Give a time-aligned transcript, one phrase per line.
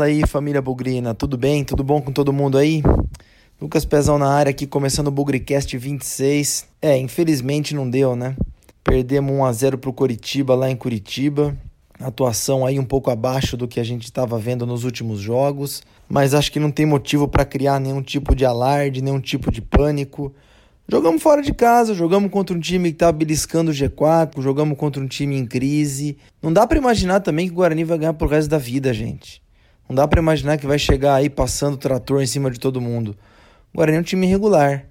[0.00, 1.62] Fala aí, família Bugrina, tudo bem?
[1.62, 2.82] Tudo bom com todo mundo aí?
[3.60, 6.66] Lucas Pezão na área aqui, começando o Bugricast 26.
[6.80, 8.34] É, infelizmente não deu, né?
[8.82, 11.54] Perdemos 1 a 0 pro Coritiba lá em Curitiba.
[12.00, 16.32] Atuação aí um pouco abaixo do que a gente estava vendo nos últimos jogos, mas
[16.32, 20.34] acho que não tem motivo para criar nenhum tipo de alarde, nenhum tipo de pânico.
[20.88, 25.02] Jogamos fora de casa, jogamos contra um time que tá beliscando o G4, jogamos contra
[25.02, 26.16] um time em crise.
[26.42, 29.42] Não dá para imaginar também que o Guarani vai ganhar pro resto da vida, gente.
[29.90, 32.80] Não dá para imaginar que vai chegar aí passando o trator em cima de todo
[32.80, 33.16] mundo.
[33.74, 34.84] O Guarani é um time irregular.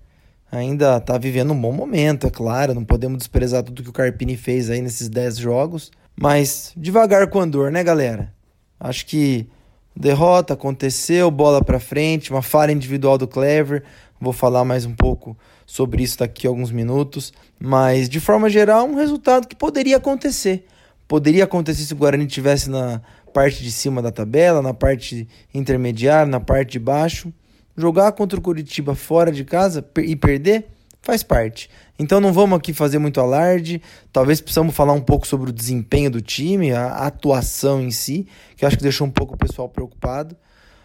[0.52, 2.74] Ainda está vivendo um bom momento, é claro.
[2.74, 5.90] Não podemos desprezar tudo que o Carpini fez aí nesses 10 jogos.
[6.20, 8.34] Mas devagar com andor, né, galera?
[8.78, 9.48] Acho que
[9.96, 13.84] derrota aconteceu, bola para frente, uma falha individual do Clever.
[14.20, 17.32] Vou falar mais um pouco sobre isso daqui a alguns minutos.
[17.58, 20.66] Mas, de forma geral, um resultado que poderia acontecer.
[21.08, 26.30] Poderia acontecer se o Guarani estivesse na parte de cima da tabela, na parte intermediária,
[26.30, 27.32] na parte de baixo.
[27.78, 30.68] Jogar contra o Curitiba fora de casa e perder
[31.02, 31.70] faz parte.
[31.98, 33.82] Então não vamos aqui fazer muito alarde.
[34.12, 38.64] Talvez precisamos falar um pouco sobre o desempenho do time, a atuação em si, que
[38.64, 40.36] eu acho que deixou um pouco o pessoal preocupado.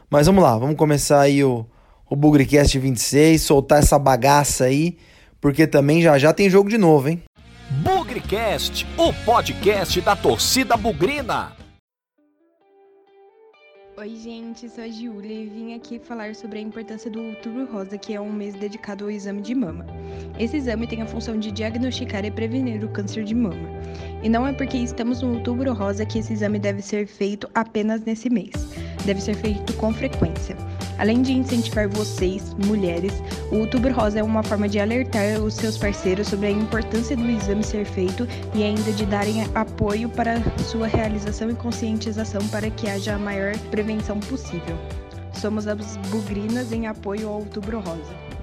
[0.09, 1.67] Mas vamos lá, vamos começar aí o,
[2.09, 4.97] o Bugrecast 26, soltar essa bagaça aí,
[5.41, 7.23] porque também já já tem jogo de novo, hein?
[7.83, 11.64] Bugrecast, o podcast da torcida bugrina.
[13.97, 17.97] Oi, gente, sou a Giulia e vim aqui falar sobre a importância do Outubro Rosa,
[17.97, 19.87] que é um mês dedicado ao exame de mama.
[20.37, 23.69] Esse exame tem a função de diagnosticar e prevenir o câncer de mama.
[24.21, 28.01] E não é porque estamos no Outubro Rosa que esse exame deve ser feito apenas
[28.01, 28.51] nesse mês.
[29.07, 30.57] Deve ser feito com frequência.
[30.99, 33.13] Além de incentivar vocês, mulheres,
[33.51, 37.29] o Outubro Rosa é uma forma de alertar os seus parceiros sobre a importância do
[37.29, 42.89] exame ser feito e ainda de darem apoio para sua realização e conscientização para que
[42.89, 44.79] haja a maior prevenção possível.
[45.33, 48.34] Somos as Bugrinas em apoio ao Outubro Rosa.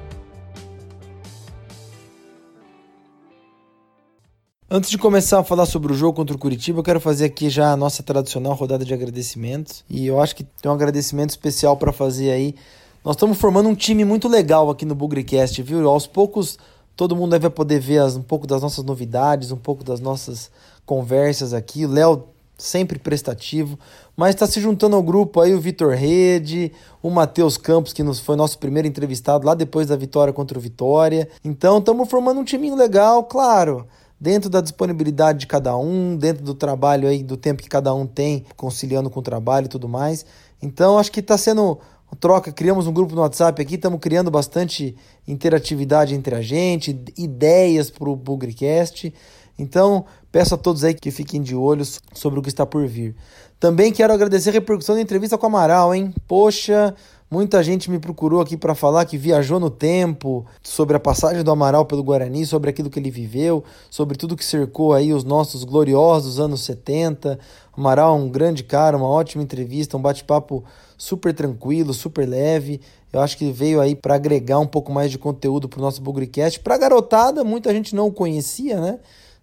[4.74, 7.50] Antes de começar a falar sobre o jogo contra o Curitiba, eu quero fazer aqui
[7.50, 9.84] já a nossa tradicional rodada de agradecimentos.
[9.90, 12.56] E eu acho que tem um agradecimento especial para fazer aí.
[13.04, 15.86] Nós estamos formando um time muito legal aqui no Bugrecast, viu?
[15.90, 16.58] Aos poucos
[16.96, 20.50] todo mundo deve poder ver as, um pouco das nossas novidades, um pouco das nossas
[20.86, 21.86] conversas aqui.
[21.86, 23.78] O Léo sempre prestativo,
[24.16, 26.72] mas está se juntando ao grupo aí o Vitor Rede,
[27.04, 30.62] o Matheus Campos, que nos foi nosso primeiro entrevistado lá depois da vitória contra o
[30.62, 31.28] Vitória.
[31.44, 33.86] Então estamos formando um timinho legal, claro
[34.22, 38.06] dentro da disponibilidade de cada um, dentro do trabalho aí, do tempo que cada um
[38.06, 40.24] tem, conciliando com o trabalho e tudo mais.
[40.62, 41.80] Então, acho que está sendo
[42.20, 44.96] troca, criamos um grupo no WhatsApp aqui, estamos criando bastante
[45.28, 49.12] interatividade entre a gente, ideias para o Bugrecast.
[49.58, 53.16] Então, peço a todos aí que fiquem de olhos sobre o que está por vir.
[53.60, 56.14] Também quero agradecer a repercussão da entrevista com o Amaral, hein?
[56.28, 56.94] Poxa,
[57.34, 61.50] Muita gente me procurou aqui para falar que viajou no tempo, sobre a passagem do
[61.50, 65.64] Amaral pelo Guarani, sobre aquilo que ele viveu, sobre tudo que cercou aí os nossos
[65.64, 67.40] gloriosos anos 70.
[67.72, 70.62] Amaral é um grande cara, uma ótima entrevista, um bate-papo
[70.98, 72.82] super tranquilo, super leve.
[73.14, 76.02] Eu acho que veio aí para agregar um pouco mais de conteúdo para o nosso
[76.02, 76.60] Bugrecast.
[76.60, 79.00] Para garotada, muita gente não o conhecia, né?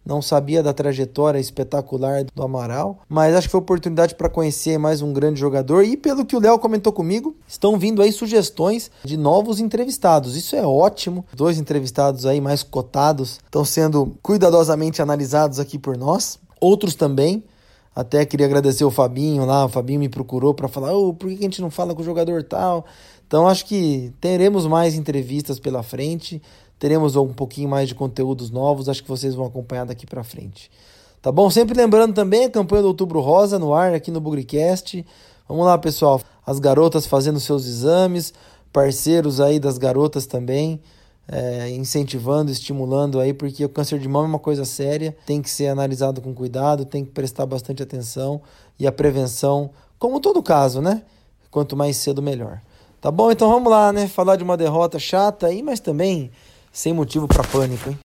[0.08, 5.02] Não sabia da trajetória espetacular do Amaral, mas acho que foi oportunidade para conhecer mais
[5.02, 9.18] um grande jogador e pelo que o Léo comentou comigo, estão vindo aí sugestões de
[9.18, 10.34] novos entrevistados.
[10.34, 11.26] Isso é ótimo.
[11.34, 16.38] Dois entrevistados aí mais cotados estão sendo cuidadosamente analisados aqui por nós.
[16.58, 17.44] Outros também
[17.94, 21.34] até queria agradecer o Fabinho lá, o Fabinho me procurou para falar, oh, por que
[21.34, 22.86] a gente não fala com o jogador tal?
[23.28, 26.42] Então acho que teremos mais entrevistas pela frente
[26.78, 30.70] teremos um pouquinho mais de conteúdos novos, acho que vocês vão acompanhar daqui para frente.
[31.20, 31.50] Tá bom?
[31.50, 35.04] Sempre lembrando também a campanha do Outubro Rosa no ar aqui no Bugricast.
[35.48, 36.20] Vamos lá, pessoal.
[36.46, 38.32] As garotas fazendo seus exames,
[38.72, 40.80] parceiros aí das garotas também,
[41.26, 45.50] é, incentivando, estimulando aí, porque o câncer de mama é uma coisa séria, tem que
[45.50, 48.40] ser analisado com cuidado, tem que prestar bastante atenção
[48.78, 51.02] e a prevenção, como todo caso, né?
[51.50, 52.60] Quanto mais cedo, melhor.
[53.00, 53.30] Tá bom?
[53.30, 54.08] Então vamos lá, né?
[54.08, 56.32] Falar de uma derrota chata aí, mas também
[56.72, 57.98] sem motivo para pânico, hein?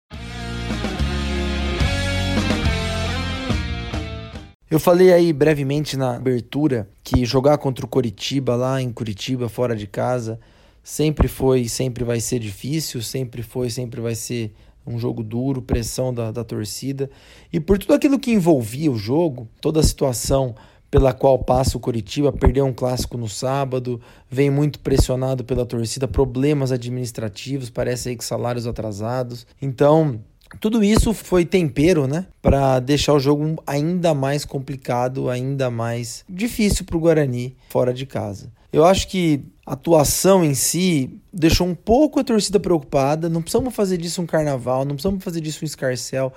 [4.71, 9.75] Eu falei aí brevemente na abertura que jogar contra o Coritiba lá em Curitiba, fora
[9.75, 10.39] de casa,
[10.83, 14.55] sempre foi, sempre vai ser difícil, sempre foi, sempre vai ser
[14.87, 17.11] um jogo duro, pressão da, da torcida.
[17.50, 20.55] E por tudo aquilo que envolvia o jogo, toda a situação
[20.93, 23.99] pela qual passa o Curitiba, perdeu um clássico no sábado,
[24.31, 29.47] vem muito pressionado pela torcida, problemas administrativos, parece aí que salários atrasados.
[29.61, 30.21] Então,
[30.61, 36.85] Tudo isso foi tempero, né, para deixar o jogo ainda mais complicado, ainda mais difícil
[36.85, 38.53] para o Guarani fora de casa.
[38.73, 43.29] Eu acho que a atuação em si deixou um pouco a torcida preocupada.
[43.29, 46.33] Não precisamos fazer disso um carnaval, não precisamos fazer disso um escarcel.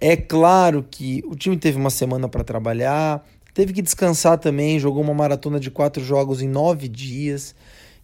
[0.00, 5.02] É claro que o time teve uma semana para trabalhar, teve que descansar também, jogou
[5.02, 7.54] uma maratona de quatro jogos em nove dias.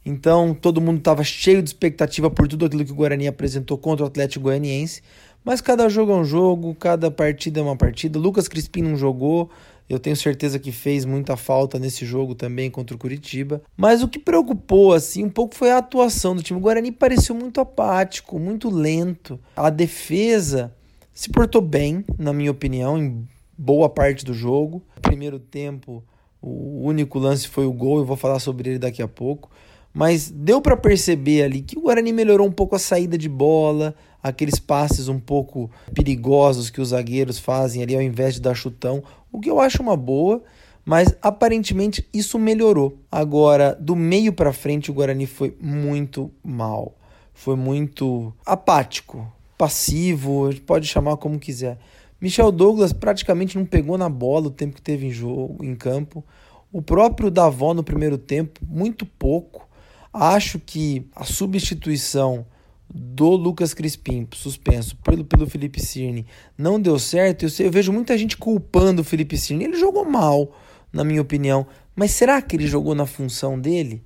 [0.04, 4.04] Então todo mundo estava cheio de expectativa por tudo aquilo que o Guarani apresentou contra
[4.04, 5.02] o Atlético Goianiense.
[5.44, 8.18] Mas cada jogo é um jogo, cada partida é uma partida.
[8.18, 9.50] Lucas Crispim não jogou,
[9.88, 13.62] eu tenho certeza que fez muita falta nesse jogo também contra o Curitiba.
[13.76, 16.58] Mas o que preocupou assim um pouco foi a atuação do time.
[16.58, 19.40] O Guarani pareceu muito apático, muito lento.
[19.56, 20.74] A defesa
[21.14, 23.26] se portou bem, na minha opinião, em
[23.58, 24.82] boa parte do jogo.
[25.02, 26.04] Primeiro tempo,
[26.40, 29.50] o único lance foi o gol, eu vou falar sobre ele daqui a pouco.
[29.92, 33.94] Mas deu para perceber ali que o Guarani melhorou um pouco a saída de bola,
[34.22, 39.02] aqueles passes um pouco perigosos que os zagueiros fazem ali ao invés de dar chutão,
[39.32, 40.42] o que eu acho uma boa,
[40.84, 42.98] mas aparentemente isso melhorou.
[43.10, 46.94] Agora, do meio para frente, o Guarani foi muito mal,
[47.34, 51.78] foi muito apático, passivo, pode chamar como quiser.
[52.20, 56.24] Michel Douglas praticamente não pegou na bola o tempo que teve em jogo, em campo.
[56.72, 59.68] O próprio Davó no primeiro tempo, muito pouco.
[60.12, 62.44] Acho que a substituição
[62.92, 66.26] do Lucas Crispim, suspenso pelo, pelo Felipe Cirne,
[66.56, 69.64] não deu certo, eu, eu vejo muita gente culpando o Felipe Cirne.
[69.64, 70.56] Ele jogou mal,
[70.92, 71.66] na minha opinião.
[71.94, 74.02] Mas será que ele jogou na função dele?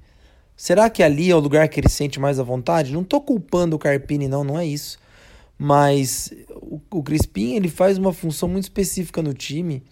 [0.57, 2.93] Será que ali é o lugar que ele sente mais à vontade?
[2.93, 4.99] Não estou culpando o Carpini, não, não é isso.
[5.65, 9.85] Mas o, o Crispim ele faz uma função muito específica no time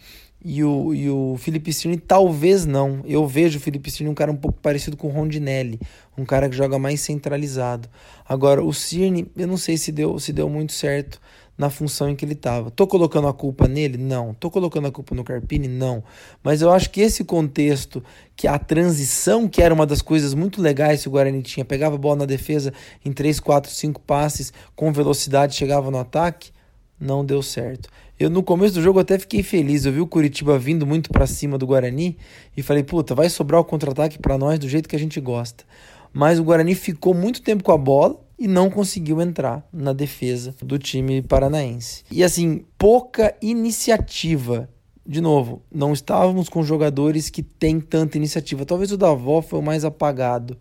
[0.45, 3.03] e o, e o Felipe Cirne talvez não.
[3.05, 5.79] Eu vejo o Felipe Cirne um cara um pouco parecido com o Rondinelli,
[6.19, 7.89] um cara que joga mais centralizado.
[8.29, 11.21] Agora, o Cirne, eu não sei se deu, se deu muito certo
[11.61, 12.71] na função em que ele estava.
[12.71, 13.99] Tô colocando a culpa nele?
[13.99, 14.33] Não.
[14.33, 15.69] Tô colocando a culpa no Carpini?
[15.69, 16.03] Não.
[16.43, 18.03] Mas eu acho que esse contexto,
[18.35, 21.97] que a transição, que era uma das coisas muito legais que o Guarani tinha, pegava
[21.97, 22.73] a bola na defesa
[23.05, 26.51] em 3, 4, 5 passes, com velocidade chegava no ataque,
[26.99, 27.91] não deu certo.
[28.19, 29.85] Eu no começo do jogo até fiquei feliz.
[29.85, 32.17] Eu vi o Curitiba vindo muito para cima do Guarani
[32.57, 35.63] e falei, puta, vai sobrar o contra-ataque para nós do jeito que a gente gosta.
[36.11, 40.55] Mas o Guarani ficou muito tempo com a bola e não conseguiu entrar na defesa
[40.63, 42.03] do time paranaense.
[42.11, 44.67] E assim, pouca iniciativa.
[45.07, 48.65] De novo, não estávamos com jogadores que têm tanta iniciativa.
[48.65, 50.57] Talvez o Davó foi o mais apagado.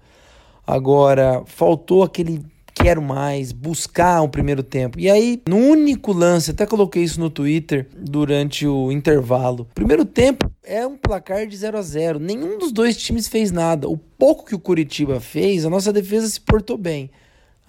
[0.68, 2.44] Agora, faltou aquele
[2.74, 5.00] quero mais, buscar o primeiro tempo.
[5.00, 9.68] E aí, no único lance, até coloquei isso no Twitter durante o intervalo.
[9.74, 12.20] Primeiro tempo é um placar de 0 a 0.
[12.20, 13.90] Nenhum dos dois times fez nada.
[13.90, 17.10] O pouco que o Curitiba fez, a nossa defesa se portou bem.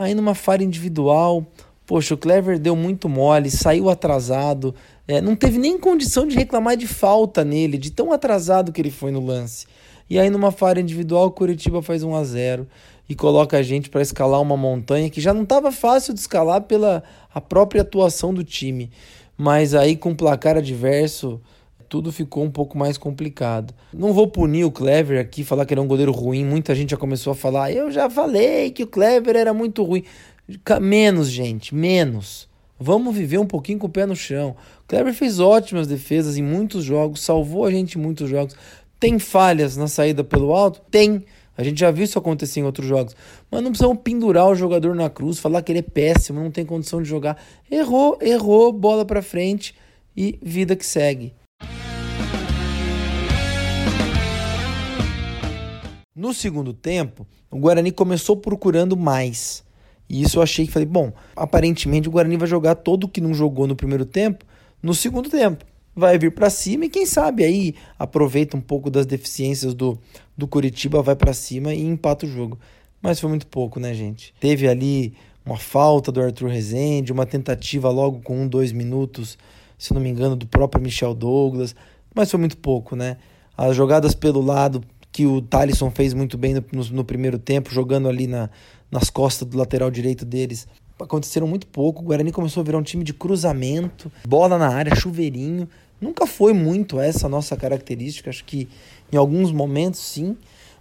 [0.01, 1.47] Aí numa falha individual,
[1.85, 4.75] poxa, o Clever deu muito mole, saiu atrasado,
[5.07, 8.91] é, não teve nem condição de reclamar de falta nele, de tão atrasado que ele
[8.91, 9.67] foi no lance.
[10.09, 12.67] E aí numa falha individual, o Curitiba faz 1 a 0
[13.11, 16.63] e coloca a gente para escalar uma montanha que já não estava fácil de escalar
[16.63, 17.03] pela
[17.35, 18.91] a própria atuação do time.
[19.37, 21.39] Mas aí com placar adverso,
[21.91, 23.75] tudo ficou um pouco mais complicado.
[23.93, 26.45] Não vou punir o Clever aqui, falar que ele é um goleiro ruim.
[26.45, 30.05] Muita gente já começou a falar, eu já falei que o Clever era muito ruim.
[30.81, 32.49] Menos, gente, menos.
[32.79, 34.55] Vamos viver um pouquinho com o pé no chão.
[34.85, 38.55] O Clever fez ótimas defesas em muitos jogos, salvou a gente em muitos jogos.
[39.01, 40.81] Tem falhas na saída pelo alto?
[40.93, 41.25] Tem.
[41.59, 43.17] A gente já viu isso acontecer em outros jogos.
[43.51, 46.65] Mas não precisamos pendurar o jogador na cruz, falar que ele é péssimo, não tem
[46.65, 47.37] condição de jogar.
[47.69, 49.75] Errou, errou, bola para frente
[50.17, 51.35] e vida que segue.
[56.21, 59.65] No segundo tempo, o Guarani começou procurando mais.
[60.07, 63.23] E isso eu achei que falei, bom, aparentemente o Guarani vai jogar todo o que
[63.23, 64.45] não jogou no primeiro tempo
[64.83, 65.65] no segundo tempo
[65.97, 69.99] vai vir para cima e quem sabe aí aproveita um pouco das deficiências do,
[70.37, 72.59] do Curitiba, vai para cima e empata o jogo.
[73.01, 74.35] Mas foi muito pouco, né, gente?
[74.39, 79.39] Teve ali uma falta do Arthur Rezende, uma tentativa logo com um, dois minutos,
[79.79, 81.75] se não me engano, do próprio Michel Douglas,
[82.15, 83.17] mas foi muito pouco, né?
[83.57, 87.73] As jogadas pelo lado que o Thalisson fez muito bem no, no, no primeiro tempo,
[87.73, 88.49] jogando ali na,
[88.91, 90.67] nas costas do lateral direito deles,
[90.99, 92.03] aconteceram muito pouco.
[92.03, 95.69] O Guarani começou a virar um time de cruzamento, bola na área, chuveirinho.
[96.01, 98.69] Nunca foi muito essa nossa característica, acho que
[99.13, 100.37] em alguns momentos sim,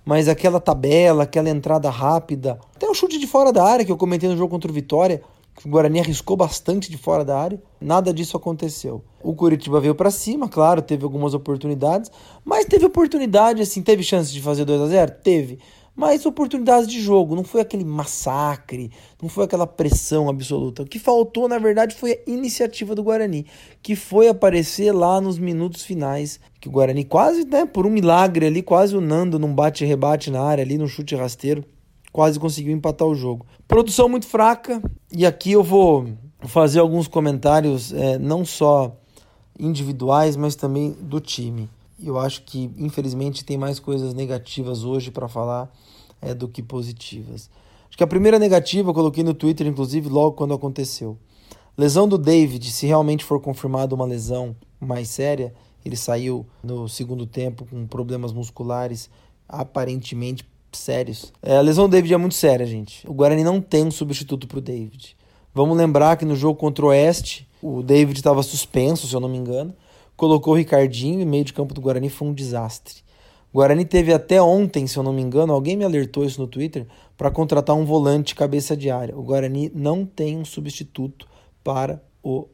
[0.05, 3.98] mas aquela tabela, aquela entrada rápida, até o chute de fora da área que eu
[3.98, 5.21] comentei no jogo contra o Vitória,
[5.66, 9.04] o Guarani arriscou bastante de fora da área, nada disso aconteceu.
[9.22, 12.10] O Curitiba veio para cima, claro, teve algumas oportunidades,
[12.46, 15.60] mas teve oportunidade assim, teve chance de fazer 2 a 0, teve
[16.00, 18.89] mas oportunidades de jogo, não foi aquele massacre,
[19.22, 20.84] não foi aquela pressão absoluta.
[20.84, 23.46] O que faltou, na verdade, foi a iniciativa do Guarani,
[23.82, 28.46] que foi aparecer lá nos minutos finais, que o Guarani quase, né, por um milagre
[28.46, 31.66] ali, quase o Nando num bate-rebate na área ali, no chute rasteiro,
[32.12, 33.46] quase conseguiu empatar o jogo.
[33.68, 36.08] Produção muito fraca, e aqui eu vou
[36.42, 38.96] fazer alguns comentários, é, não só
[39.60, 41.70] individuais, mas também do time.
[42.01, 45.70] Eu acho que, infelizmente, tem mais coisas negativas hoje para falar
[46.22, 47.50] é, do que positivas.
[47.88, 51.18] Acho que a primeira negativa eu coloquei no Twitter, inclusive, logo quando aconteceu.
[51.78, 57.25] Lesão do David, se realmente for confirmada uma lesão mais séria, ele saiu no segundo
[57.25, 59.10] tempo com problemas musculares
[59.48, 60.44] aparentemente
[60.77, 61.33] sérios.
[61.41, 63.07] É, a lesão do David é muito séria, gente.
[63.09, 65.15] O Guarani não tem um substituto para o David.
[65.53, 69.29] Vamos lembrar que no jogo contra o Oeste, o David estava suspenso, se eu não
[69.29, 69.73] me engano
[70.19, 72.95] colocou o Ricardinho e meio de campo do Guarani foi um desastre.
[73.53, 76.45] O Guarani teve até ontem, se eu não me engano, alguém me alertou isso no
[76.45, 76.85] Twitter,
[77.17, 79.17] para contratar um volante cabeça de área.
[79.17, 81.25] O Guarani não tem um substituto
[81.63, 82.47] para o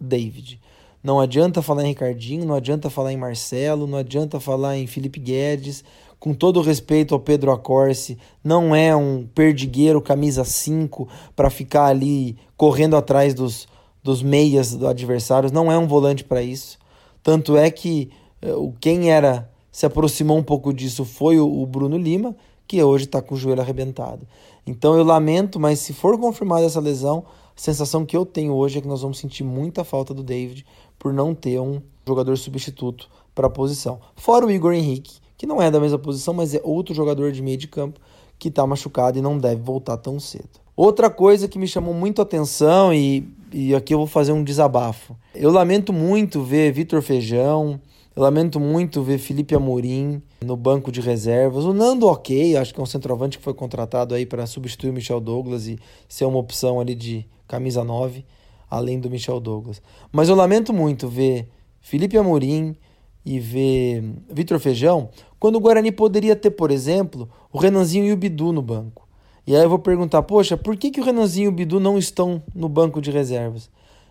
[0.00, 0.60] David.
[1.00, 5.20] Não adianta falar em Ricardinho, não adianta falar em Marcelo, não adianta falar em Felipe
[5.20, 5.84] Guedes.
[6.22, 11.86] Com todo o respeito ao Pedro Acorce, não é um perdigueiro camisa 5 para ficar
[11.86, 13.66] ali correndo atrás dos,
[14.04, 16.78] dos meias do adversário, não é um volante para isso.
[17.24, 18.08] Tanto é que
[18.40, 22.36] eh, o quem era se aproximou um pouco disso foi o, Bruno Lima,
[22.68, 24.24] que hoje está com o joelho arrebentado.
[24.64, 27.24] Então eu lamento, mas se for confirmada essa lesão,
[27.56, 30.64] a sensação que eu tenho hoje é que nós vamos sentir muita falta do David
[31.00, 33.98] por não ter um jogador substituto para a posição.
[34.14, 37.42] Fora o Igor Henrique, que não é da mesma posição, mas é outro jogador de
[37.42, 37.98] meio de campo
[38.38, 40.48] que está machucado e não deve voltar tão cedo.
[40.76, 44.44] Outra coisa que me chamou muito a atenção e e aqui eu vou fazer um
[44.44, 45.16] desabafo.
[45.34, 47.80] Eu lamento muito ver Vitor Feijão,
[48.14, 51.64] eu lamento muito ver Felipe Amorim no banco de reservas.
[51.64, 54.92] O Nando, ok, acho que é um centroavante que foi contratado aí para substituir o
[54.92, 55.76] Michel Douglas e
[56.08, 58.24] ser uma opção ali de camisa 9,
[58.70, 59.82] além do Michel Douglas.
[60.12, 61.48] Mas eu lamento muito ver
[61.80, 62.76] Felipe Amorim
[63.24, 65.10] e ver Vitor Feijão
[65.42, 69.08] quando o Guarani poderia ter, por exemplo, o Renanzinho e o Bidu no banco.
[69.44, 71.98] E aí eu vou perguntar, poxa, por que, que o Renanzinho e o Bidu não
[71.98, 73.68] estão no banco de reservas?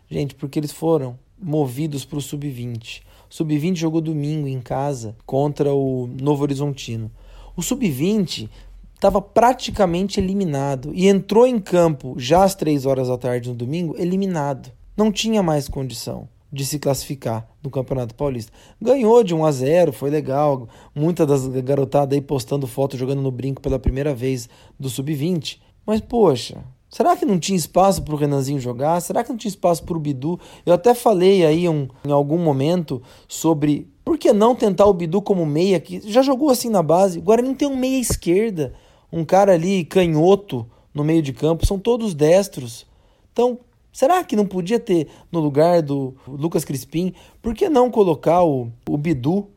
[0.09, 3.00] Gente, porque eles foram movidos para o Sub-20.
[3.29, 7.09] O Sub-20 jogou domingo em casa contra o Novo Horizontino.
[7.55, 8.50] O Sub-20
[8.93, 13.95] estava praticamente eliminado e entrou em campo já às três horas da tarde no domingo,
[13.97, 14.69] eliminado.
[14.97, 18.51] Não tinha mais condição de se classificar no Campeonato Paulista.
[18.79, 20.67] Ganhou de 1 a 0, foi legal.
[20.93, 25.60] Muita das garotadas aí postando foto jogando no brinco pela primeira vez do sub-20.
[25.86, 29.00] Mas poxa, será que não tinha espaço para o Renanzinho jogar?
[29.00, 30.39] Será que não tinha espaço para o Bidu?
[30.65, 35.22] Eu até falei aí um, em algum momento sobre por que não tentar o Bidu
[35.22, 37.20] como meia que já jogou assim na base.
[37.20, 38.74] O Guarani tem um meia esquerda,
[39.12, 42.86] um cara ali canhoto no meio de campo, são todos destros.
[43.31, 43.60] Então,
[43.91, 47.13] Será que não podia ter no lugar do Lucas Crispim?
[47.41, 49.50] Por que não colocar o, o Bidu?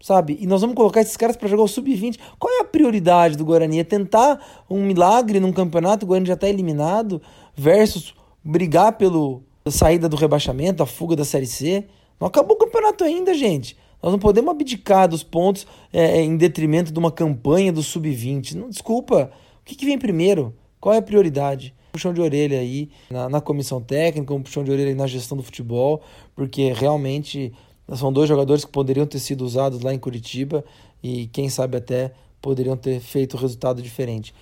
[0.00, 0.36] Sabe?
[0.40, 2.18] E nós vamos colocar esses caras para jogar o sub-20.
[2.38, 3.80] Qual é a prioridade do Guarani?
[3.80, 7.20] É tentar um milagre num campeonato, o Guarani já está eliminado,
[7.54, 8.14] versus
[8.44, 11.86] brigar pela saída do rebaixamento, a fuga da Série C.
[12.20, 13.76] Não acabou o campeonato ainda, gente.
[14.02, 18.68] Nós não podemos abdicar dos pontos é, em detrimento de uma campanha do sub-20.
[18.68, 19.30] Desculpa.
[19.60, 20.54] O que, que vem primeiro?
[20.78, 21.74] Qual é a prioridade?
[21.96, 25.42] Puxão de orelha aí na, na comissão técnica, um puxão de orelha na gestão do
[25.42, 26.02] futebol,
[26.34, 27.52] porque realmente
[27.94, 30.62] são dois jogadores que poderiam ter sido usados lá em Curitiba
[31.02, 32.12] e quem sabe até
[32.42, 34.34] poderiam ter feito resultado diferente.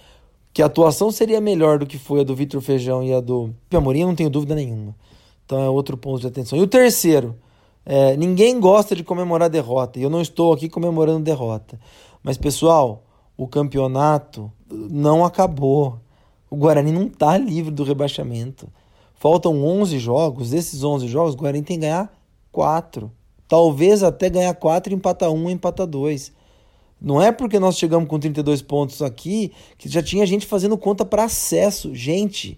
[0.53, 3.55] Que a atuação seria melhor do que foi a do Vitor Feijão e a do
[3.73, 4.95] Amorim, não tenho dúvida nenhuma.
[5.45, 6.59] Então é outro ponto de atenção.
[6.59, 7.37] E o terceiro,
[7.85, 11.79] é, ninguém gosta de comemorar derrota, e eu não estou aqui comemorando derrota.
[12.23, 13.05] Mas, pessoal,
[13.37, 15.99] o campeonato não acabou.
[16.55, 18.69] O Guarani não está livre do rebaixamento.
[19.13, 20.51] Faltam 11 jogos.
[20.51, 22.17] Desses 11 jogos, o Guarani tem que ganhar
[22.53, 23.11] 4.
[23.49, 26.33] Talvez até ganhar 4 e empatar 1 e empatar 2.
[27.01, 31.05] Não é porque nós chegamos com 32 pontos aqui que já tinha gente fazendo conta
[31.05, 31.93] para acesso.
[31.93, 32.57] Gente,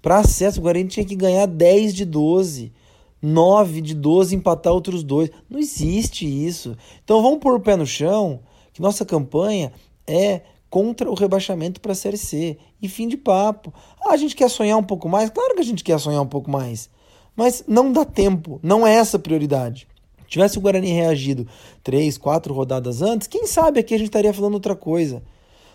[0.00, 2.72] para acesso, o Guarani tinha que ganhar 10 de 12.
[3.20, 5.30] 9 de 12 empatar outros dois.
[5.46, 6.74] Não existe isso.
[7.04, 8.40] Então vamos pôr o pé no chão
[8.72, 9.74] que nossa campanha
[10.06, 12.58] é contra o rebaixamento para a Série C.
[12.80, 13.72] E fim de papo.
[14.00, 15.30] Ah, a gente quer sonhar um pouco mais?
[15.30, 16.90] Claro que a gente quer sonhar um pouco mais.
[17.34, 19.86] Mas não dá tempo, não é essa a prioridade.
[20.26, 21.46] Tivesse o Guarani reagido
[21.82, 25.22] três, quatro rodadas antes, quem sabe aqui a gente estaria falando outra coisa.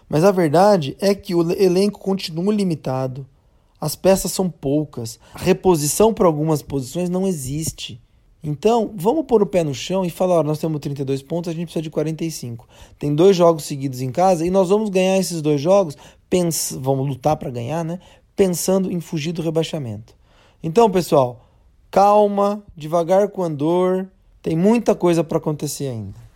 [0.10, 3.26] Mas a verdade é que o elenco continua limitado.
[3.80, 5.20] As peças são poucas.
[5.34, 8.02] A reposição para algumas posições não existe.
[8.44, 11.54] Então, vamos pôr o pé no chão e falar: olha, nós temos 32 pontos, a
[11.54, 12.68] gente precisa de 45.
[12.98, 15.96] Tem dois jogos seguidos em casa e nós vamos ganhar esses dois jogos,
[16.30, 18.00] pens vamos lutar para ganhar, né?
[18.36, 20.16] Pensando em fugir do rebaixamento.
[20.64, 21.46] Então, pessoal,
[21.92, 24.10] calma, devagar com andor,
[24.42, 26.31] tem muita coisa para acontecer ainda.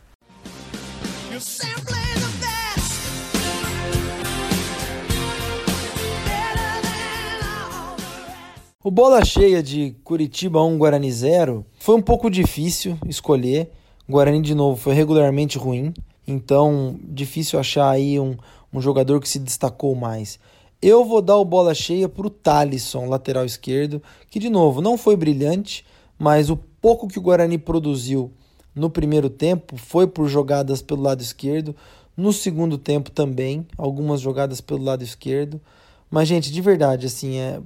[8.85, 13.71] O bola cheia de Curitiba 1 Guarani 0 foi um pouco difícil escolher.
[14.07, 15.91] O Guarani de novo foi regularmente ruim,
[16.27, 18.37] então difícil achar aí um,
[18.71, 20.37] um jogador que se destacou mais.
[20.79, 24.99] Eu vou dar o bola cheia para o Talisson, lateral esquerdo, que de novo não
[24.99, 25.83] foi brilhante,
[26.15, 28.31] mas o pouco que o Guarani produziu
[28.75, 31.75] no primeiro tempo foi por jogadas pelo lado esquerdo,
[32.15, 35.59] no segundo tempo também, algumas jogadas pelo lado esquerdo.
[36.07, 37.59] Mas, gente, de verdade, assim, é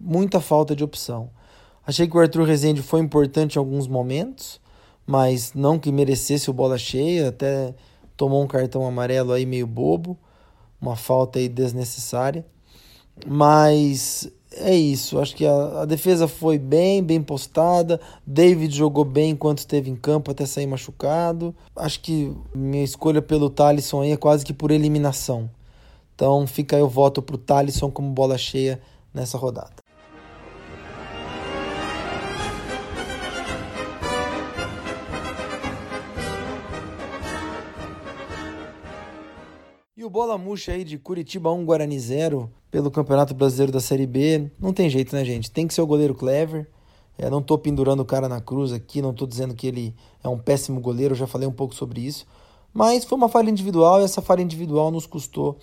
[0.00, 1.30] muita falta de opção.
[1.86, 4.60] Achei que o Arthur Rezende foi importante em alguns momentos,
[5.06, 7.74] mas não que merecesse o bola cheia, até
[8.16, 10.18] tomou um cartão amarelo aí meio bobo,
[10.80, 12.44] uma falta aí desnecessária.
[13.24, 18.00] Mas é isso, acho que a, a, defesa foi bem, bem postada.
[18.26, 21.54] David jogou bem enquanto esteve em campo até sair machucado.
[21.74, 25.48] Acho que minha escolha pelo Talisson aí é quase que por eliminação.
[26.14, 28.80] Então fica aí o voto pro Talisson como bola cheia
[29.16, 29.86] nessa rodada.
[40.04, 44.48] o bola murcha aí de Curitiba 1 Guarani 0 pelo Campeonato Brasileiro da Série B,
[44.56, 45.50] não tem jeito, né, gente?
[45.50, 46.70] Tem que ser o goleiro clever.
[47.18, 50.28] É, não tô pendurando o cara na cruz aqui, não tô dizendo que ele é
[50.28, 52.24] um péssimo goleiro, já falei um pouco sobre isso.
[52.72, 55.58] Mas foi uma falha individual e essa falha individual nos custou,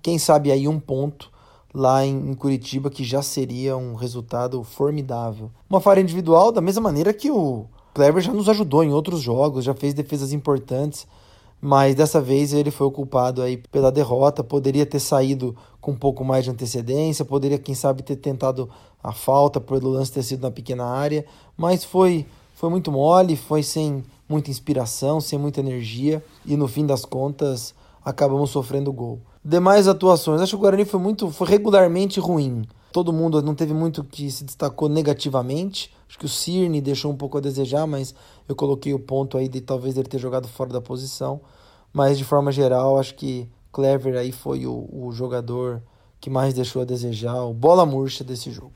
[0.00, 1.31] quem sabe aí, um ponto
[1.74, 5.50] lá em, Curitiba, que já seria um resultado formidável.
[5.68, 9.64] Uma falha individual da mesma maneira que o Clever já nos ajudou em outros jogos,
[9.64, 11.06] já fez defesas importantes
[11.64, 15.96] mas dessa vez ele foi o culpado aí pela derrota, poderia ter saído com um
[15.96, 18.68] pouco mais de antecedência, poderia quem sabe ter tentado
[19.00, 21.24] a falta pelo lance ter sido na pequena área,
[21.56, 26.84] mas foi foi muito mole, foi sem muita inspiração, sem muita energia e no fim
[26.84, 29.20] das contas acabamos sofrendo gol.
[29.44, 32.62] Demais atuações, acho que o Guarani foi muito foi regularmente ruim.
[32.92, 35.92] Todo mundo não teve muito que se destacou negativamente.
[36.08, 38.14] Acho que o Cirne deixou um pouco a desejar, mas
[38.48, 41.40] eu coloquei o ponto aí de talvez ele ter jogado fora da posição.
[41.92, 45.82] Mas de forma geral, acho que Clever aí foi o, o jogador
[46.20, 48.74] que mais deixou a desejar, o bola murcha desse jogo.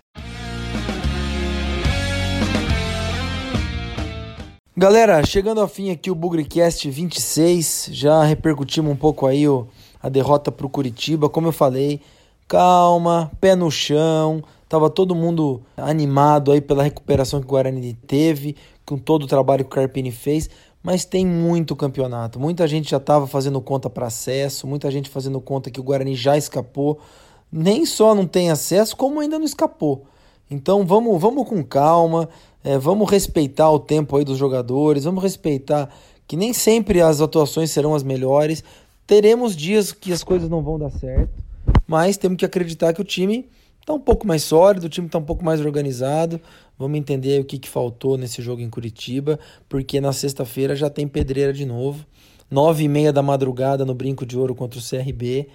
[4.77, 9.69] Galera, chegando ao fim aqui o Bugrecast 26, já repercutimos um pouco aí o,
[10.03, 12.01] a derrota para o Curitiba, como eu falei,
[12.49, 18.57] calma, pé no chão, Tava todo mundo animado aí pela recuperação que o Guarani teve,
[18.85, 20.51] com todo o trabalho que o Carpini fez,
[20.83, 22.41] mas tem muito campeonato.
[22.41, 26.17] Muita gente já estava fazendo conta para acesso, muita gente fazendo conta que o Guarani
[26.17, 26.99] já escapou.
[27.51, 30.05] Nem só não tem acesso, como ainda não escapou.
[30.51, 32.29] Então vamos, vamos com calma,
[32.65, 35.89] é, vamos respeitar o tempo aí dos jogadores, vamos respeitar
[36.27, 38.65] que nem sempre as atuações serão as melhores.
[39.07, 41.33] Teremos dias que as coisas não vão dar certo,
[41.87, 43.49] mas temos que acreditar que o time
[43.87, 46.41] Está um pouco mais sólido, o time está um pouco mais organizado.
[46.77, 49.39] Vamos entender o que, que faltou nesse jogo em Curitiba,
[49.69, 52.05] porque na sexta-feira já tem pedreira de novo.
[52.51, 55.49] Nove e meia da madrugada no Brinco de Ouro contra o CRB.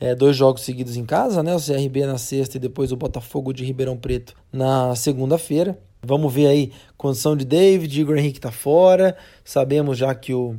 [0.00, 1.54] É, dois jogos seguidos em casa, né?
[1.54, 5.78] O CRB na sexta e depois o Botafogo de Ribeirão Preto na segunda-feira.
[6.02, 9.14] Vamos ver aí condição de David, Igor Henrique tá fora.
[9.44, 10.56] Sabemos já que o,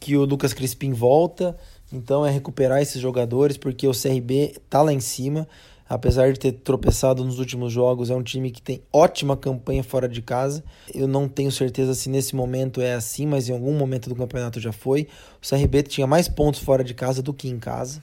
[0.00, 1.54] que o Lucas Crispim volta.
[1.92, 5.46] Então é recuperar esses jogadores, porque o CRB tá lá em cima
[5.94, 10.08] apesar de ter tropeçado nos últimos jogos, é um time que tem ótima campanha fora
[10.08, 10.64] de casa.
[10.94, 14.58] Eu não tenho certeza se nesse momento é assim, mas em algum momento do campeonato
[14.58, 15.06] já foi.
[15.42, 18.02] O CRB tinha mais pontos fora de casa do que em casa.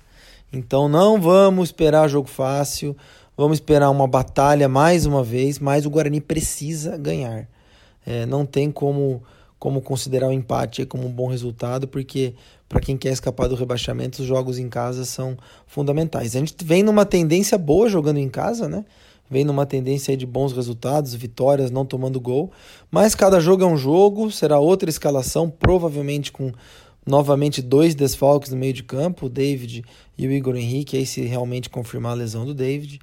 [0.54, 2.96] Então não vamos esperar jogo fácil,
[3.36, 7.48] vamos esperar uma batalha mais uma vez, mas o Guarani precisa ganhar.
[8.06, 9.24] É, não tem como,
[9.60, 12.34] como considerar o empate como um bom resultado, porque
[12.68, 16.36] para quem quer escapar do rebaixamento, os jogos em casa são fundamentais.
[16.36, 18.86] A gente vem numa tendência boa jogando em casa, né?
[19.30, 22.52] Vem numa tendência de bons resultados, vitórias, não tomando gol.
[22.90, 26.52] Mas cada jogo é um jogo, será outra escalação, provavelmente com
[27.06, 29.84] novamente dois desfalques no meio de campo, o David
[30.18, 33.00] e o Igor Henrique, aí se realmente confirmar a lesão do David.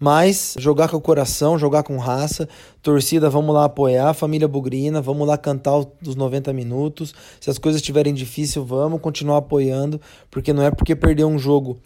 [0.00, 2.48] Mas jogar com o coração, jogar com raça,
[2.80, 7.12] torcida, vamos lá apoiar, família Bugrina, vamos lá cantar os 90 minutos.
[7.40, 11.78] Se as coisas estiverem difíceis, vamos continuar apoiando, porque não é porque perdeu um jogo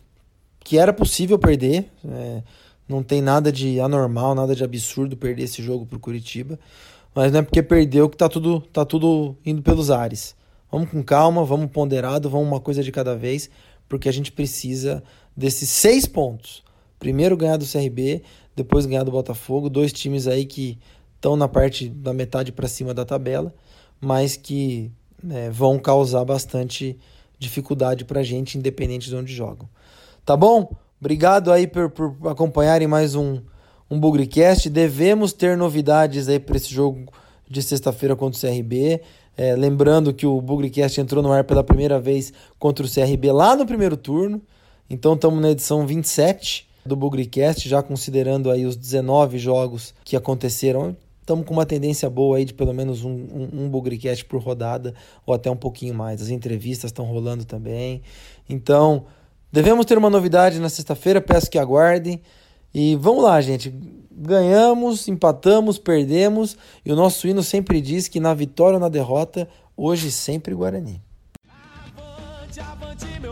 [0.61, 2.43] que era possível perder, é,
[2.89, 6.59] não tem nada de anormal, nada de absurdo perder esse jogo para o Curitiba.
[7.15, 10.35] mas não é porque perdeu que tá tudo, tá tudo indo pelos ares.
[10.71, 13.51] Vamos com calma, vamos ponderado, vamos uma coisa de cada vez,
[13.89, 15.03] porque a gente precisa
[15.37, 16.63] desses seis pontos.
[17.03, 18.23] Primeiro ganhar do CRB,
[18.55, 20.79] depois ganhar do Botafogo, dois times aí que
[21.17, 23.53] estão na parte da metade para cima da tabela,
[24.01, 24.89] mas que
[25.21, 26.97] né, vão causar bastante
[27.41, 29.69] dificuldade para a gente, independente de onde jogam.
[30.25, 30.77] Tá bom?
[31.01, 33.41] Obrigado aí por, por acompanharem mais um,
[33.91, 34.71] um Bugrecast.
[34.71, 37.13] Devemos ter novidades aí para esse jogo
[37.51, 39.01] de sexta-feira contra o CRB.
[39.37, 43.57] É, lembrando que o Bugrecast entrou no ar pela primeira vez contra o CRB lá
[43.57, 44.41] no primeiro turno.
[44.89, 50.97] Então estamos na edição 27 do Bugrecast, já considerando aí os 19 jogos que aconteceram.
[51.21, 54.95] Estamos com uma tendência boa aí de pelo menos um, um, um Bugrecast por rodada,
[55.25, 56.21] ou até um pouquinho mais.
[56.21, 58.03] As entrevistas estão rolando também.
[58.49, 59.05] Então,
[59.51, 62.21] devemos ter uma novidade na sexta-feira, peço que aguardem.
[62.75, 63.73] E vamos lá, gente
[64.15, 69.49] ganhamos, empatamos, perdemos, e o nosso hino sempre diz que na vitória ou na derrota,
[69.77, 71.03] hoje sempre Guarani.
[71.49, 73.32] Avante, avante, meu